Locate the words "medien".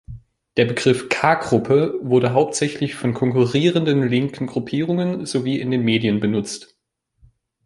5.83-6.19